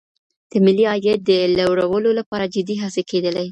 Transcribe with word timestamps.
د 0.51 0.53
ملي 0.65 0.85
عاید 0.91 1.19
د 1.29 1.31
لوړولو 1.57 2.09
لپاره 2.19 2.51
جدي 2.53 2.75
هڅي 2.83 3.03
کیدلې. 3.09 3.47